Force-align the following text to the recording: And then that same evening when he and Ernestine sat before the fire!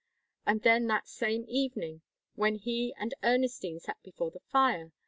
And 0.47 0.63
then 0.63 0.87
that 0.87 1.07
same 1.07 1.45
evening 1.47 2.01
when 2.33 2.55
he 2.55 2.91
and 2.99 3.13
Ernestine 3.21 3.79
sat 3.79 4.01
before 4.01 4.31
the 4.31 4.39
fire! 4.51 4.91